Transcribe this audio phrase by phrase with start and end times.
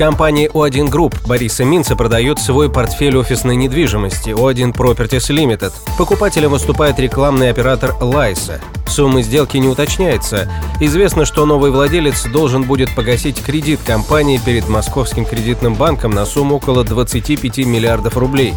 [0.00, 5.74] Компания O1 Group Бориса Минца продает свой портфель офисной недвижимости O1 Properties Limited.
[5.98, 8.62] Покупателем выступает рекламный оператор Лайса.
[8.86, 10.50] Суммы сделки не уточняется.
[10.80, 16.56] Известно, что новый владелец должен будет погасить кредит компании перед Московским кредитным банком на сумму
[16.56, 18.54] около 25 миллиардов рублей.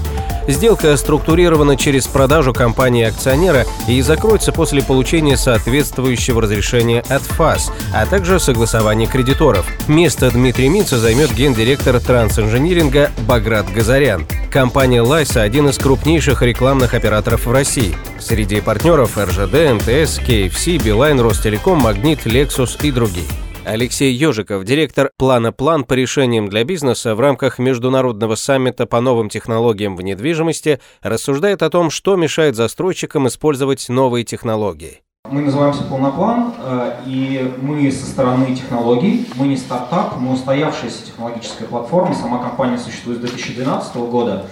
[0.48, 8.06] Сделка структурирована через продажу компании акционера и закроется после получения соответствующего разрешения от ФАС, а
[8.06, 9.66] также согласования кредиторов.
[9.88, 14.26] Место Дмитрия Минца займет гендиректор трансинжиниринга Баграт Газарян.
[14.52, 17.96] Компания Лайса– один из крупнейших рекламных операторов в России.
[18.20, 23.26] Среди партнеров РЖД, МТС, KFC, Билайн, Ростелеком, Магнит, Lexus и другие.
[23.66, 29.96] Алексей Ежиков, директор Planoplan по решениям для бизнеса в рамках Международного саммита по новым технологиям
[29.96, 35.00] в недвижимости, рассуждает о том, что мешает застройщикам использовать новые технологии.
[35.32, 41.66] Мы называемся «Planoplan», э, и мы со стороны технологий, мы не стартап, мы устоявшаяся технологическая
[41.66, 44.46] платформа, сама компания существует с 2012 года,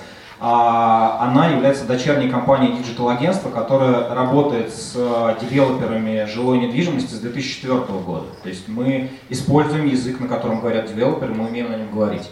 [0.43, 8.25] она является дочерней компанией digital-агентства, которое работает с э, девелоперами жилой недвижимости с 2004 года.
[8.41, 12.27] То есть мы используем язык, на котором говорят девелоперы, мы умеем на нем говорить.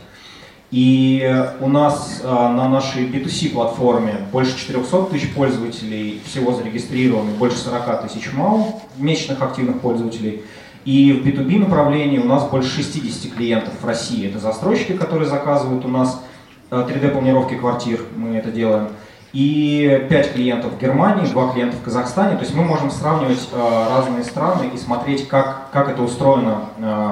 [0.72, 7.58] И у нас э, на нашей B2C платформе больше 400 тысяч пользователей, всего зарегистрированы больше
[7.58, 10.42] 40 тысяч МАУ, месячных активных пользователей.
[10.84, 14.28] И в B2B направлении у нас больше 60 клиентов в России.
[14.28, 16.24] Это застройщики, которые заказывают у нас
[16.70, 18.90] 3D-планировки э, квартир, мы это делаем,
[19.34, 22.36] и 5 клиентов в Германии, 2 клиента в Казахстане.
[22.36, 27.12] То есть мы можем сравнивать э, разные страны и смотреть, как, как это устроено э,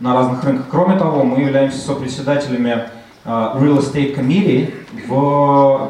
[0.00, 0.66] на разных рынках.
[0.70, 2.84] Кроме того, мы являемся сопредседателями
[3.24, 4.74] Real Estate Committee
[5.06, 5.12] в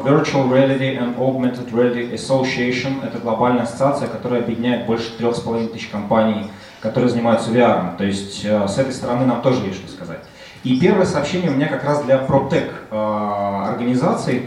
[0.05, 3.03] Virtual Reality and Augmented Reality Association.
[3.03, 7.97] Это глобальная ассоциация, которая объединяет больше 3,5 тысяч компаний, которые занимаются VR.
[7.97, 10.19] То есть с этой стороны нам тоже есть что сказать.
[10.63, 14.43] И первое сообщение у меня как раз для PropTech э, организаций.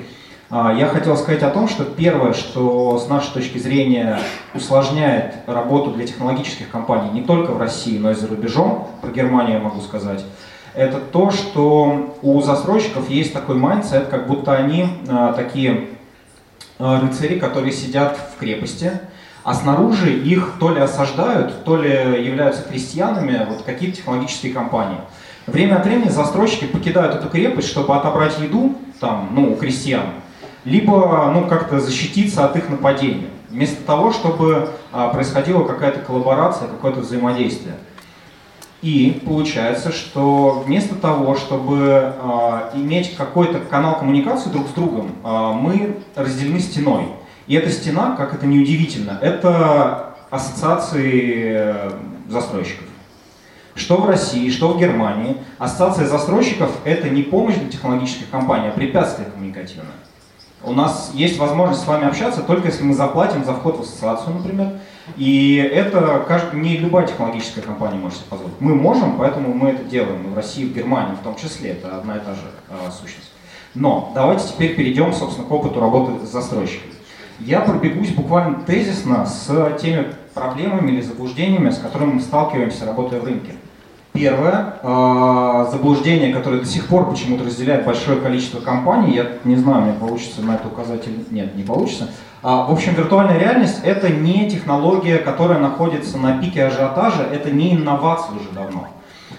[0.51, 4.19] Э, я хотел сказать о том, что первое, что с нашей точки зрения
[4.55, 9.59] усложняет работу для технологических компаний не только в России, но и за рубежом, про Германию
[9.59, 10.25] я могу сказать,
[10.73, 15.89] это то, что у застройщиков есть такой mindset, как будто они э, такие
[16.79, 18.91] рыцари, которые сидят в крепости,
[19.45, 24.99] а снаружи их то ли осаждают, то ли являются крестьянами вот какие-то технологические компании.
[25.47, 30.07] Время от времени застройщики покидают эту крепость, чтобы отобрать еду там, ну, у крестьян,
[30.65, 37.01] либо ну, как-то защититься от их нападения, вместо того, чтобы а, происходила какая-то коллаборация, какое-то
[37.01, 37.77] взаимодействие.
[38.83, 45.53] И получается, что вместо того, чтобы а, иметь какой-то канал коммуникации друг с другом, а,
[45.53, 47.07] мы разделены стеной.
[47.47, 51.91] И эта стена, как это неудивительно, это ассоциации э,
[52.29, 52.86] застройщиков
[53.77, 58.73] что в России, что в Германии, ассоциация застройщиков– это не помощь для технологических компаний, а
[58.73, 59.93] препятствие коммуникативное.
[60.65, 64.35] У нас есть возможность с вами общаться только если мы заплатим за вход в ассоциацию,
[64.35, 64.73] например.
[65.17, 68.55] И это не любая технологическая компания может себе позволить.
[68.59, 70.27] Мы можем, поэтому мы это делаем.
[70.27, 71.71] И в России, в Германии в том числе.
[71.71, 73.31] Это одна и та же э, сущность.
[73.75, 76.95] Но давайте теперь перейдем, собственно, к опыту работы с застройщиками.
[77.39, 83.25] Я пробегусь буквально тезисно с теми проблемами или заблуждениями, с которыми мы сталкиваемся, работая в
[83.25, 83.53] рынке.
[84.17, 89.83] Первое, э, заблуждение, которое до сих пор почему-то разделяет большое количество компаний, я не знаю,
[89.83, 92.09] мне получится на это указать или нет, не получится.
[92.43, 97.75] А, в общем, виртуальная реальность это не технология, которая находится на пике ажиотажа, это не
[97.75, 98.89] инновация уже давно.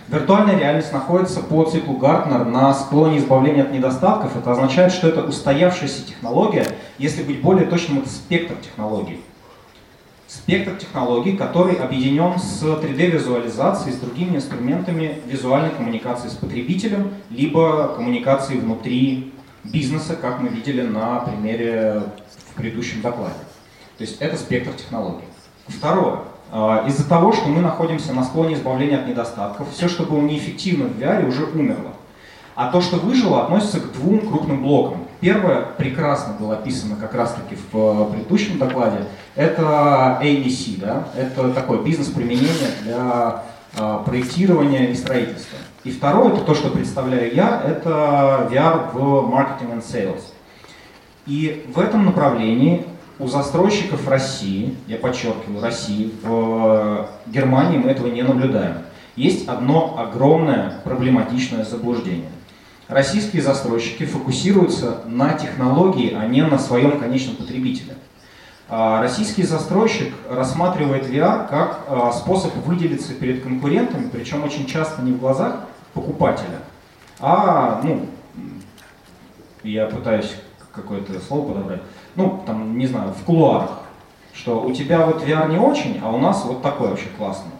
[0.09, 4.37] Виртуальная реальность находится по циклу Гартнер на склоне избавления от недостатков.
[4.37, 6.65] Это означает, что это устоявшаяся технология,
[6.97, 9.21] если быть более точным, это спектр технологий
[10.27, 18.57] спектр технологий, который объединен с 3D-визуализацией, с другими инструментами визуальной коммуникации с потребителем, либо коммуникации
[18.57, 19.33] внутри
[19.63, 22.03] бизнеса, как мы видели на примере
[22.51, 23.33] в предыдущем докладе.
[23.97, 25.25] То есть это спектр технологий.
[25.67, 26.19] Второе.
[26.51, 30.85] А, из-за того, что мы находимся на склоне избавления от недостатков, все, что было неэффективно
[30.85, 31.93] в VR, уже умерло.
[32.55, 35.06] А то, что выжило, относится к двум крупным блокам.
[35.19, 38.99] Первое прекрасно было описано как раз-таки в э, предыдущем докладе.
[39.35, 41.07] Это ABC, да?
[41.15, 43.43] это такое бизнес-применение для
[43.75, 45.57] э, проектирования и строительства.
[45.83, 50.21] И второе, это то, что представляю я, это VR в marketing and sales.
[51.25, 52.85] И в этом направлении
[53.17, 58.77] у застройщиков России, я подчеркиваю, России, в Германии мы этого не наблюдаем.
[59.15, 62.29] Есть одно огромное проблематичное заблуждение.
[62.87, 67.95] Российские застройщики фокусируются на технологии, а не на своем конечном потребителе.
[68.69, 75.11] А российский застройщик рассматривает VR как а, способ выделиться перед конкурентами, причем очень часто не
[75.11, 76.59] в глазах покупателя,
[77.19, 78.05] а, ну,
[79.63, 80.35] я пытаюсь
[80.73, 81.81] какое-то слово подобрать,
[82.15, 83.79] ну, там, не знаю, в кулуарах,
[84.33, 87.51] что у тебя вот VR не очень, а у нас вот такой вообще классный.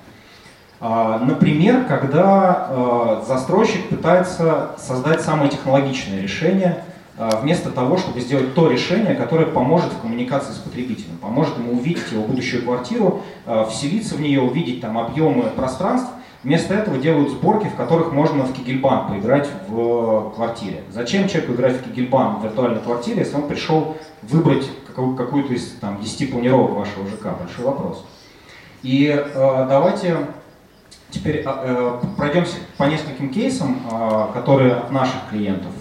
[0.80, 6.84] А, например, когда застройщик пытается создать самое технологичное решение–
[7.18, 11.74] Э, вместо того, чтобы сделать то решение, которое поможет в коммуникации с потребителем, поможет ему
[11.74, 13.24] увидеть его будущую квартиру,
[13.70, 16.12] вселиться в нее, увидеть там объемы пространств.
[16.44, 20.84] Вместо этого делают сборки, в которых можно в Кигельбан поиграть в квартире.
[20.92, 26.00] Зачем человеку играть в Кигельбан в виртуальной квартире, если он пришел выбрать какую-то из там,
[26.00, 27.36] 10 планировок вашего ЖК?
[27.40, 28.06] Большой вопрос.
[28.84, 30.18] И э, давайте
[31.10, 35.72] теперь э, пройдемся по нескольким кейсам, э, которые от наших клиентов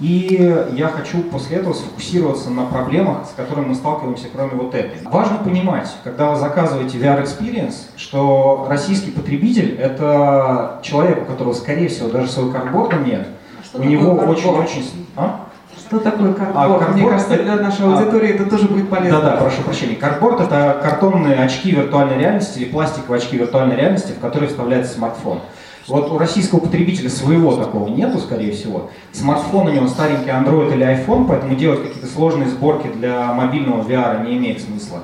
[0.00, 4.98] и я хочу после этого сфокусироваться на проблемах, с которыми мы сталкиваемся, кроме вот этой.
[5.04, 11.88] Важно понимать, когда вы заказываете VR Experience, что российский потребитель— это человек, у которого, скорее
[11.88, 13.28] всего, даже своего карборда нет.
[13.72, 15.06] А у него очень-очень...
[15.16, 15.43] А?
[15.78, 16.56] Что такое картборд?
[16.56, 19.20] А, картборд Мне кажется, для нашей аудитории а, это тоже будет полезно.
[19.20, 19.96] Да-да, прошу прощения.
[19.96, 25.40] Картборд— это картонные очки виртуальной реальности или пластиковые очки виртуальной реальности, в которые вставляется смартфон.
[25.86, 28.90] Вот у российского потребителя своего такого нету, скорее всего.
[29.12, 34.26] Смартфон у него старенький Android или iPhone, поэтому делать какие-то сложные сборки для мобильного VR
[34.26, 35.00] не имеет смысла.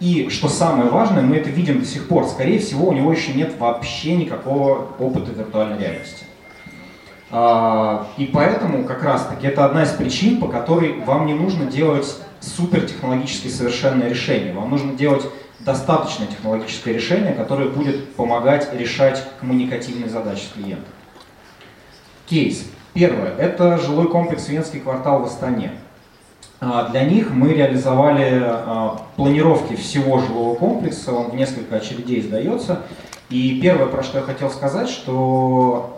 [0.00, 3.32] И что самое важное, мы это видим до сих пор, скорее всего, у него еще
[3.32, 6.25] нет вообще никакого опыта виртуальной реальности.
[7.38, 11.66] А, и поэтому как раз таки это одна из причин, по которой вам не нужно
[11.66, 14.54] делать супертехнологически совершенное решение.
[14.54, 15.22] Вам нужно делать
[15.60, 20.88] достаточное технологическое решение, которое будет помогать решать коммуникативные задачи с клиентом.
[22.24, 22.64] Кейс.
[22.94, 23.36] Первое.
[23.36, 25.72] Это жилой комплекс Венский квартал в Астане.
[26.58, 32.80] А, для них мы реализовали а, планировки всего жилого комплекса, он в несколько очередей сдается.
[33.28, 35.95] И первое, про что я хотел сказать, что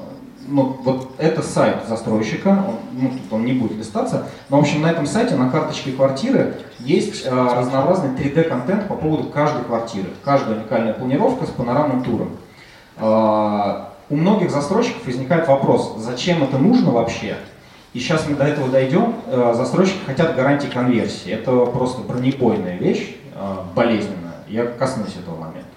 [0.51, 4.83] ну, вот это сайт застройщика, он, ну, тут он не будет листаться, но, в общем,
[4.83, 10.09] на этом сайте, на карточке квартиры, есть э, разнообразный 3D-контент по поводу каждой квартиры.
[10.25, 12.31] Каждая уникальная планировка с панорамным туром.
[12.97, 17.37] Э, у многих застройщиков возникает вопрос, зачем это нужно вообще?
[17.93, 19.15] И сейчас мы до этого дойдем.
[19.27, 21.31] Э, застройщики хотят гарантии конверсии.
[21.31, 24.45] Это просто бронебойная вещь, э, болезненная.
[24.49, 25.69] Я коснусь этого момента.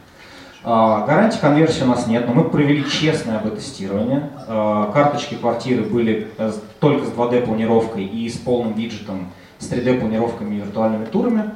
[0.64, 4.30] А, гарантии конверсии у нас нет, но мы провели честное АБ-тестирование.
[4.48, 10.60] А, карточки квартиры были э, только с 2D-планировкой и с полным виджетом, с 3D-планировками и
[10.60, 11.52] виртуальными турами.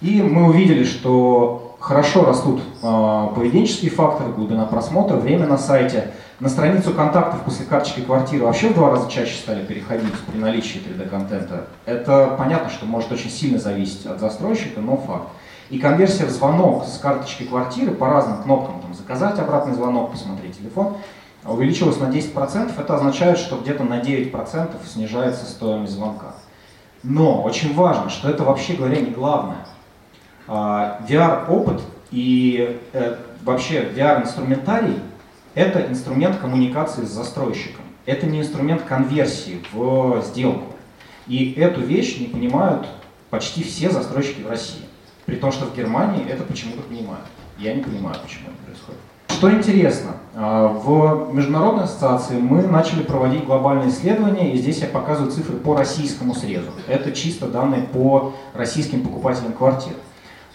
[0.00, 6.12] И мы увидели, что хорошо растут а, поведенческие факторы, глубина просмотра, время на сайте.
[6.38, 10.80] На страницу контактов после карточки квартиры вообще в два раза чаще стали переходить при наличии
[10.80, 11.66] 3D-контента.
[11.86, 15.28] Это понятно, что может очень сильно зависеть от застройщика, но факт.
[15.70, 20.58] И конверсия в звонок с карточки квартиры по разным кнопкам, там, заказать обратный звонок, посмотреть
[20.58, 20.96] телефон,
[21.44, 22.72] увеличилась на 10%.
[22.78, 26.34] Это означает, что где-то на 9% снижается стоимость звонка.
[27.02, 29.66] Но очень важно, что это вообще говоря не главное.
[30.46, 31.80] А, VR-опыт
[32.10, 35.00] и э, вообще VR-инструментарий–
[35.54, 37.84] это инструмент коммуникации с застройщиком.
[38.06, 40.72] Это не инструмент конверсии в сделку.
[41.26, 42.86] И эту вещь не понимают
[43.30, 44.82] почти все застройщики в России.
[45.26, 47.24] При том, что в Германии это почему-то понимают.
[47.58, 49.00] Я не понимаю, почему это происходит.
[49.28, 55.32] Что интересно, а, в международной ассоциации мы начали проводить глобальные исследования, и здесь я показываю
[55.32, 56.70] цифры по российскому срезу.
[56.88, 59.94] Это чисто данные по российским покупателям квартир.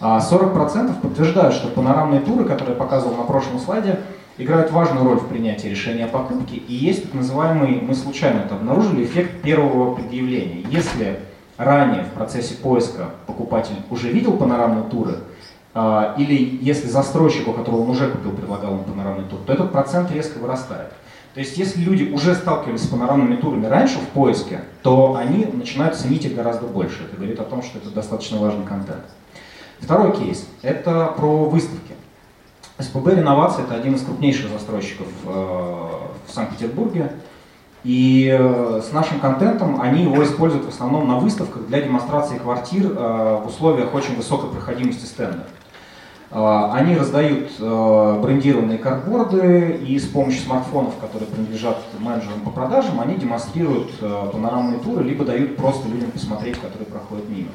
[0.00, 4.00] а, подтверждают, что панорамные туры, которые я показывал на прошлом слайде,
[4.38, 8.54] играют важную роль в принятии решения о покупке, и есть так называемый, мы случайно это
[8.54, 10.64] обнаружили, эффект первого предъявления.
[10.70, 11.20] Если
[11.60, 15.18] ранее в процессе поиска покупатель уже видел панорамные туры,
[15.74, 20.10] а, или если застройщику, которого он уже купил, предлагал ему панорамный тур, то этот процент
[20.10, 20.88] резко вырастает.
[21.34, 25.96] То есть если люди уже сталкивались с панорамными турами раньше в поиске, то они начинают
[25.96, 27.04] ценить их гораздо больше.
[27.04, 29.04] Это говорит о том, что это достаточно важный контент.
[29.78, 31.94] Второй кейс– это про выставки.
[32.78, 37.12] СПБ «Реновация»– это один из крупнейших застройщиков э, в Санкт-Петербурге.
[37.82, 42.92] И э, с нашим контентом они его используют в основном на выставках для демонстрации квартир
[42.94, 45.46] э, в условиях очень высокой проходимости стендов.
[46.30, 53.14] Э, они раздают брендированные картборды и с помощью смартфонов, которые принадлежат менеджерам по продажам, они
[53.16, 57.48] демонстрируют панорамные туры, либо дают просто людям посмотреть, которые проходят мимо.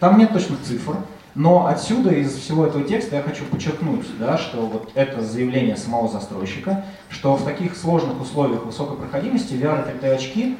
[0.00, 0.96] Там нет точных цифр,
[1.34, 6.08] но отсюда, из всего этого текста, я хочу подчеркнуть, да, что вот это заявление самого
[6.08, 10.56] застройщика, что в таких сложных условиях высокой проходимости VR и 3D-очки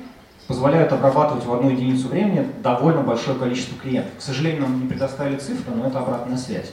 [0.47, 4.13] позволяют обрабатывать в одну единицу времени довольно большое количество клиентов.
[4.19, 6.71] К сожалению, нам не предоставили цифры, но это обратная связь.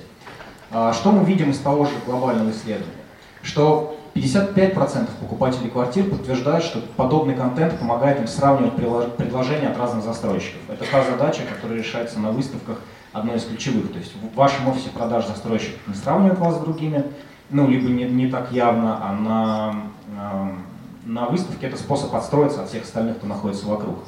[0.71, 2.93] А, что мы видим из того же глобального исследования?
[3.41, 10.61] Что 55% покупателей квартир подтверждают, что подобный контент помогает им сравнивать предложения от разных застройщиков.
[10.67, 12.79] Это та задача, которая решается на выставках,
[13.13, 13.91] одной из ключевых.
[13.91, 17.05] То есть в вашем офисе продаж застройщик не сравнивает вас с другими,
[17.49, 19.75] ну, либо не, не так явно, а на,
[20.17, 23.99] э, на выставке это способ отстроиться от всех остальных, кто находится вокруг.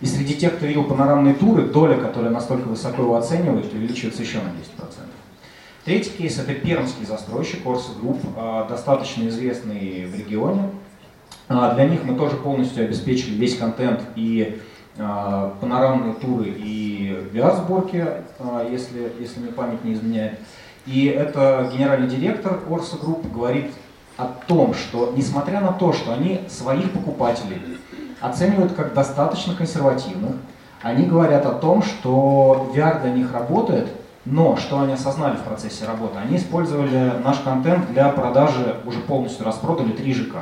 [0.00, 4.38] И среди тех, кто видел панорамные туры, доля, которая настолько высоко его оценивает, увеличивается еще
[4.38, 4.52] на 10%.
[5.84, 8.18] Третий кейс– это пермский застройщик Орса Групп,
[8.68, 10.70] достаточно известный в регионе.
[11.48, 14.60] А, для них мы тоже полностью обеспечили весь контент и
[14.98, 18.04] панорамные туры и VR-сборки,
[18.40, 20.38] а, если, если мне память не изменяет.
[20.86, 23.72] И это генеральный директор Орса Групп говорит
[24.16, 27.60] о том, что несмотря на то, что они своих покупателей
[28.20, 30.32] оценивают как достаточно консервативных,
[30.82, 33.88] они говорят о том, что VR для них работает,
[34.24, 36.18] но что они осознали в процессе работы?
[36.18, 40.34] Они использовали наш контент для продажи, уже полностью распродали 3 ЖК.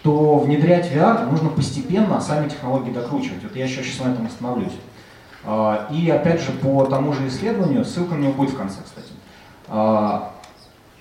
[0.00, 3.42] Что внедрять VR нужно постепенно, а сами технологии докручивать.
[3.42, 4.72] Вот я еще сейчас на этом остановлюсь.
[5.44, 9.08] А, и опять же, по тому же исследованию, ссылка на него будет в конце, кстати.
[9.66, 10.32] А,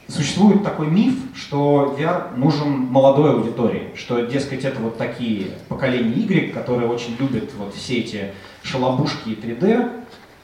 [0.08, 6.54] существует такой миф, что VR нужен молодой аудитории, что, дескать, это вот такие поколения Y,
[6.54, 8.32] которые очень любят вот все эти
[8.64, 9.92] шалобушки и 3D,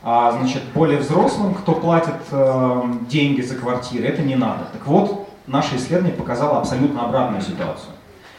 [0.03, 4.65] а, значит, более взрослым, кто платит э, деньги за квартиры, это не надо.
[4.73, 7.93] Так вот, наше исследование показало абсолютно обратную ситуацию.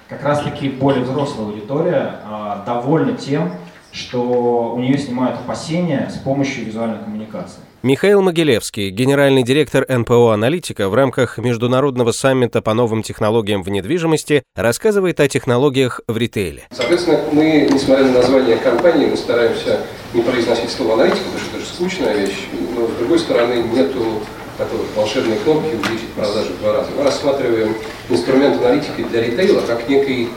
[0.09, 3.53] Как раз-таки более взрослая аудитория э, довольна тем,
[3.91, 7.61] что у нее снимают опасения с помощью визуальной коммуникации.
[7.83, 14.43] Михаил Могилевский, генеральный директор НПО «Аналитика» в рамках Международного саммита по новым технологиям в недвижимости
[14.57, 16.65] рассказывает о технологиях в ритейле.
[16.71, 19.81] Соответственно, мы, несмотря на название компании, мы стараемся
[20.13, 24.23] не произносить слово «аналитика», потому что это же скучная вещь, но, с другой стороны, нету
[24.59, 26.91] такой волшебной кнопки увеличить продажи в два раза.
[26.97, 27.77] Мы рассматриваем
[28.09, 30.29] инструмент аналитики для ритейла как некий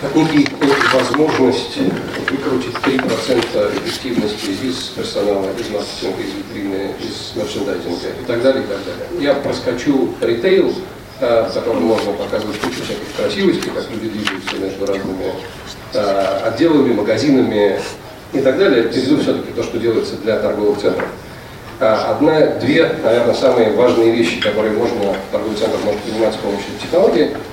[0.00, 0.46] как некий,
[0.94, 1.76] возможность
[2.30, 8.66] выкрутить 3% эффективности из персонала, из маркетинга, из витрины, из мерчендайзинга и так далее, и
[8.66, 9.06] так далее.
[9.18, 10.72] Я проскочу ритейл,
[11.18, 15.32] э, в котором можно показывать кучу всяких красивостей, как люди двигаются между разными
[15.94, 17.80] э, отделами, магазинами
[18.32, 18.84] и так далее.
[18.84, 21.08] Перейду все-таки то, что делается для торговых центров.
[21.80, 26.70] Э, одна, две, наверное, самые важные вещи, которые можно, торговый центр может принимать с помощью
[26.80, 27.36] технологии–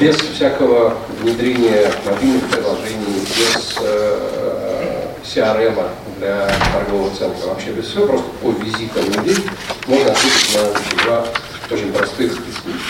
[0.00, 5.74] без всякого внедрения мобильных приложений, без э, CRM
[6.18, 9.36] для торгового центра, вообще без всего, просто по визитам людей
[9.86, 11.26] можно ответить на два
[11.70, 12.32] очень простых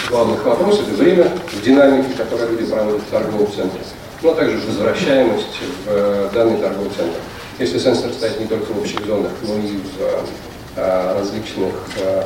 [0.09, 0.83] главных вопроса.
[0.83, 3.81] Это время в динамике, которое люди проводят в торговом центре,
[4.23, 7.19] но также возвращаемость в э, данный торговый центр.
[7.59, 11.73] Если сенсор стоит не только в общих зонах, но и в э, различных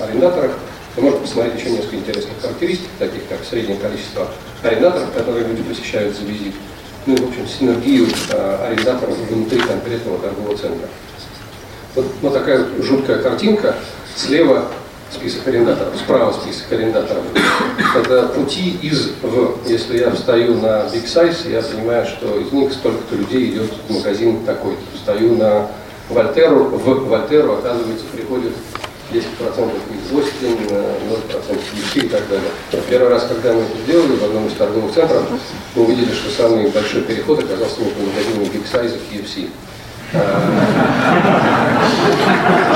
[0.03, 0.53] арендаторах,
[0.97, 4.29] вы можете посмотреть еще несколько интересных характеристик, таких как среднее количество
[4.63, 6.55] арендаторов, которые люди посещают за визит,
[7.07, 10.89] ну и, в общем, синергию э, арендаторов внутри конкретного торгового центра.
[11.95, 13.77] Вот, вот такая жуткая картинка.
[14.17, 14.69] Слева
[15.12, 17.23] список арендаторов, справа список арендаторов.
[17.97, 19.59] Это пути из в.
[19.69, 23.93] Если я встаю на Big Size, я понимаю, что из них столько-то людей идет в
[23.93, 24.76] магазин такой.
[24.95, 25.69] Встаю на
[26.09, 28.52] Вольтеру, в Вольтеру, оказывается, приходит
[29.12, 32.50] 10% из Остин, 0% из и так далее.
[32.88, 35.25] Первый раз, когда мы это сделали в одном из торговых центров,
[35.75, 39.49] мы увидели, что самый большой переход оказался не по магазину Big Size, а KFC.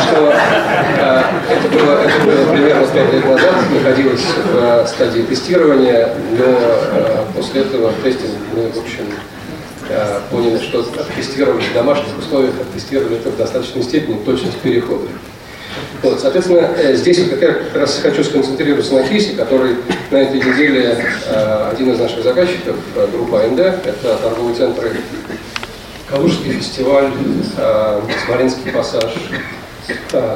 [0.02, 6.10] Что а, это было, это было примерно 5 лет назад, находилось в а, стадии тестирования,
[6.38, 9.04] но а, после этого тестинга мы, в общем,
[10.30, 10.82] поняли, что
[11.14, 15.08] тестировали в домашних условиях, оттестировали это в достаточной степени точность перехода.
[16.02, 19.76] Вот, соответственно, э, здесь вот как раз хочу сконцентрироваться на кейсе, который
[20.10, 24.82] на этой неделе э, один из наших заказчиков, э, группа АНД, это торговый центр
[26.14, 27.10] Калужский фестиваль,
[28.24, 29.12] Смоленский пассаж,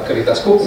[0.05, 0.61] Калейдоскоп.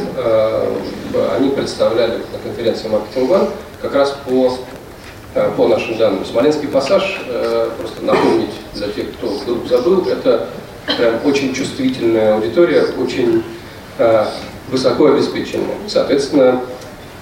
[1.36, 3.50] Они представляли на конференции Marketing One
[3.82, 4.56] как раз по,
[5.58, 6.24] по нашим данным.
[6.24, 7.20] Смоленский пассаж,
[7.78, 10.48] просто напомнить для тех, кто вдруг забыл, это
[10.96, 13.44] прям очень чувствительная аудитория, очень
[14.70, 15.76] высоко обеспеченные.
[15.88, 16.62] Соответственно,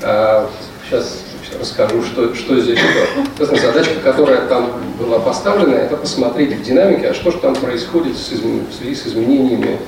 [0.00, 1.24] сейчас,
[1.58, 3.56] расскажу, что, что здесь что.
[3.56, 8.32] Задачка, которая там была поставлена, это посмотреть в динамике, а что же там происходит с
[8.32, 8.66] измен...
[8.70, 9.78] в связи с изменениями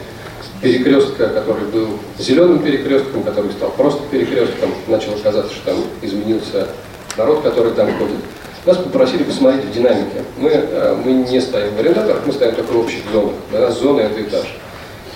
[0.60, 1.88] перекрестка, который был
[2.18, 6.68] зеленым перекрестком, который стал просто перекрестком, начало казаться, что там изменился
[7.16, 8.16] народ, который там ходит.
[8.64, 10.22] Нас попросили посмотреть в динамике.
[10.38, 13.34] Мы, э, мы не стоим в арендаторах, мы стоим только в общих зонах.
[13.50, 14.56] Для нас зона– это этаж.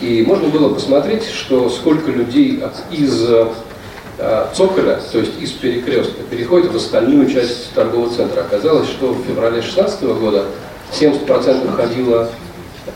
[0.00, 2.60] И можно было посмотреть, что сколько людей
[2.90, 3.46] из э,
[4.54, 8.40] цоколя, то есть из перекрестка, переходит в остальную часть торгового центра.
[8.40, 10.46] Оказалось, что в феврале 2016 года
[10.92, 12.28] 70% ходило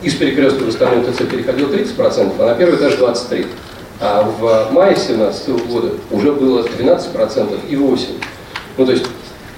[0.03, 3.47] из перекрестка в остальную ТЦ переходило 30%, а на первый этаж 23%.
[4.03, 7.99] А в мае 2017 года уже было 12% и 8%.
[8.79, 9.05] Ну, то есть,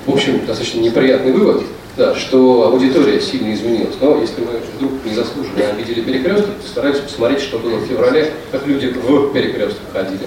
[0.05, 1.63] в общем, достаточно неприятный вывод,
[1.97, 3.95] да, что аудитория сильно изменилась.
[4.01, 8.67] Но если мы вдруг незаслуженно обидели перекрестки, то стараемся посмотреть, что было в феврале, как
[8.67, 10.27] люди в перекрестках ходили.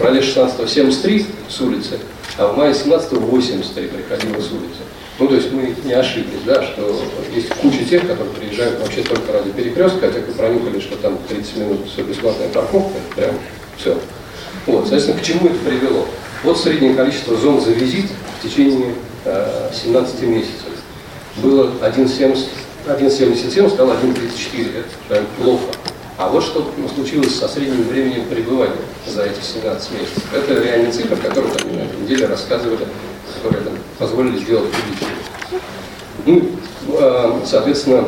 [0.00, 1.98] Феврале 16 73 с улицы,
[2.38, 4.80] а в мае 17 83 приходило с улицы.
[5.18, 6.98] Ну, то есть мы не ошиблись, да, что
[7.34, 11.18] есть куча тех, которые приезжают вообще только ради перекрестка, а те, кто пронюхали, что там
[11.28, 13.34] 30 минут все бесплатная парковка, прям
[13.76, 13.98] все.
[14.64, 16.06] Вот, соответственно, к чему это привело?
[16.44, 18.06] Вот среднее количество зон за визит
[18.38, 18.94] в течение
[19.26, 20.64] э, 17 месяцев.
[21.36, 24.78] Было 1,77, стало 1,34.
[24.78, 25.64] Это прям плохо.
[26.16, 28.76] А вот что случилось со средним временем пребывания
[29.06, 30.34] за эти 17 месяцев.
[30.34, 32.86] Это реальные цифры, которые там, на этой неделе рассказывали,
[33.34, 35.16] которые там, позволили сделать увеличение.
[36.26, 36.50] Ну,
[36.98, 38.04] э, соответственно,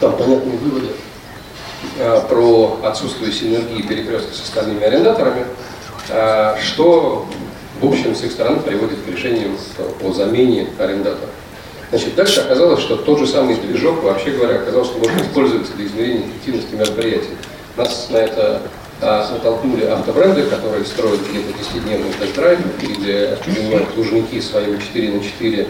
[0.00, 0.88] там понятные выводы
[1.98, 5.44] э, про отсутствие синергии перекрестка с остальными арендаторами,
[6.08, 7.26] э, что
[7.80, 9.50] в общем, с их стороны приводит к решению
[10.02, 11.28] о замене арендатора.
[11.90, 15.86] Значит, дальше оказалось, что тот же самый движок, вообще говоря, оказалось, что можно использовать для
[15.86, 17.36] измерения эффективности мероприятий.
[17.76, 18.62] Нас на это
[19.00, 25.66] а, натолкнули автобренды, которые строят где-то 10-дневный тест-драйв или принимают должники своими 4 на 4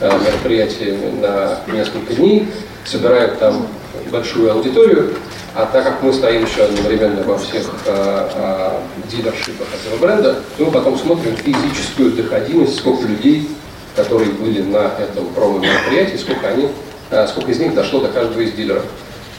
[0.00, 2.48] а, мероприятиями на несколько дней,
[2.84, 3.66] собирают там
[4.12, 5.14] большую аудиторию,
[5.54, 10.64] а так как мы стоим еще одновременно во всех а, а, дилершипах этого бренда, то
[10.64, 13.48] мы потом смотрим физическую доходимость, сколько людей,
[13.96, 16.68] которые были на этом промо-мероприятии, сколько, они,
[17.10, 18.84] а, сколько из них дошло до каждого из дилеров.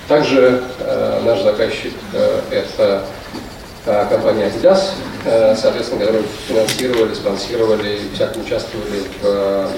[0.08, 3.04] Также а, наш заказчик а, это
[4.10, 4.80] компания Adidas,
[5.26, 9.70] а, соответственно, которые финансировали, спонсировали, всяко участвовали в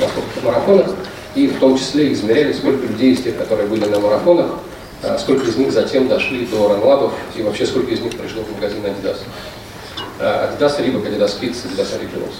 [0.00, 0.86] московских марафонах,
[1.34, 4.46] и в том числе измеряли, сколько людей из тех, которые были на марафонах,
[5.18, 8.84] сколько из них затем дошли до ранлабов и вообще сколько из них пришло в магазин
[8.84, 9.18] Adidas.
[10.20, 12.34] Adidas Reebok, Adidas Kids, Adidas Originals.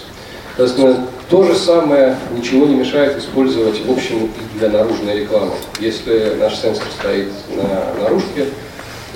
[0.57, 5.53] Ну, то же самое ничего не мешает использовать в общем и для наружной рекламы.
[5.79, 8.47] Если наш сенсор стоит на наружке,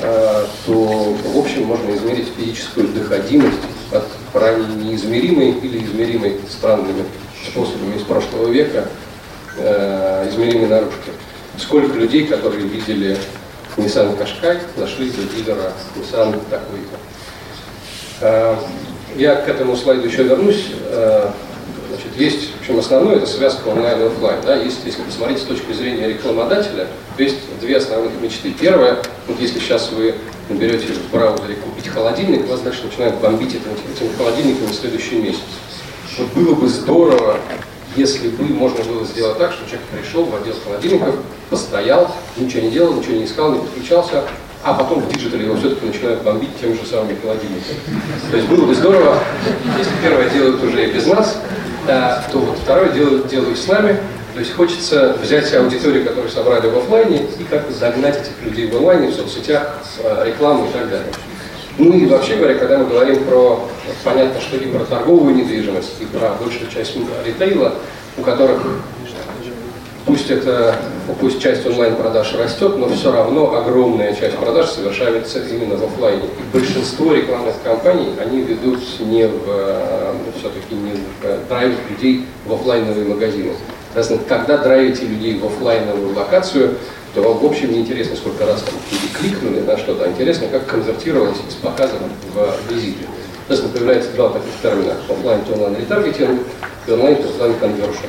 [0.01, 3.57] а, то в общем можно измерить физическую доходимость
[3.91, 7.03] от ранее неизмеримой или измеримой странными
[7.49, 8.85] способами из прошлого века
[9.57, 11.09] измеримой наружки
[11.57, 13.17] сколько людей, которые видели
[13.75, 16.97] Nissan Qashqai, нашли до дилера Nissan такой-то.
[19.17, 20.67] Я к этому слайду еще вернусь.
[20.91, 21.33] А,
[21.89, 24.39] значит, есть, в общем, основное, это связка онлайн и офлайн.
[24.45, 24.55] Да?
[24.55, 28.53] Есть, если посмотреть с точки зрения рекламодателя, то есть две основных мечты.
[28.59, 30.13] Первое, вот если сейчас вы
[30.49, 35.41] наберете в браузере купить холодильник, вас дальше начинают бомбить этим, этим холодильником в следующий месяц.
[36.19, 37.39] Вот было бы здорово,
[37.95, 41.15] если бы можно было сделать так, что человек пришел в отдел холодильников,
[41.49, 44.25] постоял, ничего не делал, ничего не искал, не подключался,
[44.63, 47.79] а потом в digital е его все-таки начинают бомбить теми же самыми холодильниками.
[48.31, 49.17] То есть было бы здорово,
[49.77, 51.41] если первое делают уже и без нас,
[51.85, 53.97] то вот второе делают, делают с нами.
[54.33, 58.75] То есть хочется взять аудиторию, которую собрали в офлайне, и как-то загнать этих людей в
[58.75, 59.79] онлайне, в соцсетях,
[60.23, 61.11] рекламу и так далее.
[61.79, 63.67] Ну и вообще говоря, когда мы говорим про,
[64.03, 67.75] понятно, что и про торговую недвижимость, и про большую часть ритейла,
[68.17, 68.61] у которых
[70.17, 70.75] пусть это,
[71.19, 76.23] пусть часть онлайн-продаж растет, но все равно огромная часть продаж совершается именно в офлайне.
[76.23, 79.43] И большинство рекламных кампаний, они ведут не в,
[80.39, 83.53] все-таки не в драйв людей в офлайновые магазины.
[84.27, 86.75] Когда драйвите людей в офлайновую локацию,
[87.13, 90.47] то вам в общем не интересно, сколько раз там люди кликнули на что-то, а интересно,
[90.47, 91.93] как конвертировалось из показа
[92.33, 93.05] в визите.
[93.47, 94.93] Соответственно, появляется два таких термина.
[95.07, 96.41] Офлайн to онлайн ретаргетинг
[96.87, 98.07] и онлайн to офлайн конвершн.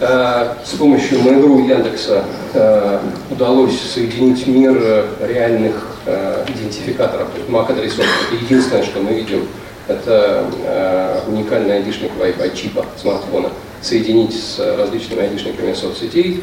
[0.00, 2.98] С помощью Mail.ru Яндекса э,
[3.30, 8.04] удалось соединить мир реальных э, идентификаторов, то есть MAC-адресов.
[8.04, 9.46] Это единственное, что мы видим,
[9.86, 13.50] это э, уникальный айдишник Wi-Fi чипа смартфона,
[13.82, 16.42] соединить с различными айдишниками соцсетей,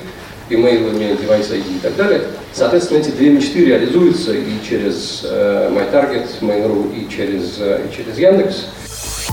[0.49, 2.21] имейлами, девайс ID и так далее.
[2.53, 8.67] Соответственно, эти две мечты реализуются и через MyTarget, Mail.ru, и через, и через Яндекс.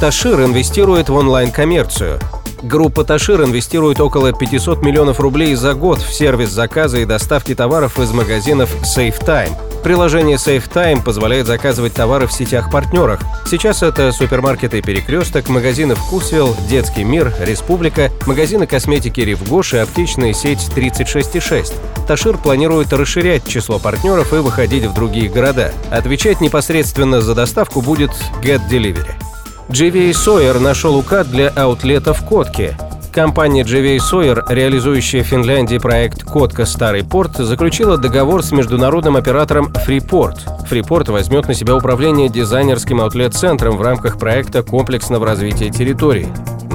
[0.00, 2.18] Ташир инвестирует в онлайн-коммерцию.
[2.62, 8.00] Группа Ташир инвестирует около 500 миллионов рублей за год в сервис заказа и доставки товаров
[8.00, 9.52] из магазинов SafeTime.
[9.84, 13.20] Приложение SafeTime позволяет заказывать товары в сетях-партнерах.
[13.46, 20.68] Сейчас это супермаркеты «Перекресток», магазины «Вкусвилл», «Детский мир», «Республика», магазины косметики «Ривгош» и аптечная сеть
[20.74, 21.72] «3666».
[22.08, 25.72] Ташир планирует расширять число партнеров и выходить в другие города.
[25.90, 28.10] Отвечать непосредственно за доставку будет
[28.42, 29.27] Get Delivery.
[29.68, 32.74] JVA Sawyer нашел укат для аутлета в Котке.
[33.12, 39.66] Компания JVA Sawyer, реализующая в Финляндии проект «Котка Старый порт», заключила договор с международным оператором
[39.86, 40.38] Freeport.
[40.70, 46.28] Freeport возьмет на себя управление дизайнерским аутлет-центром в рамках проекта комплексного развития территории.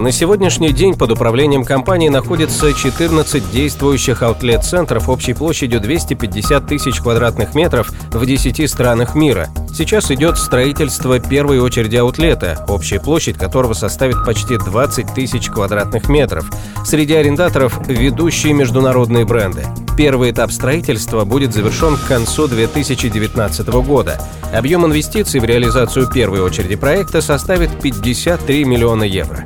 [0.03, 7.55] На сегодняшний день под управлением компании находится 14 действующих аутлет-центров общей площадью 250 тысяч квадратных
[7.55, 9.47] метров в 10 странах мира.
[9.73, 16.51] Сейчас идет строительство первой очереди аутлета, общая площадь которого составит почти 20 тысяч квадратных метров.
[16.85, 19.65] Среди арендаторов– ведущие международные бренды.
[19.95, 24.21] Первый этап строительства будет завершен к концу 2019 года.
[24.53, 29.45] Объем инвестиций в реализацию первой очереди проекта составит 53 миллиона евро.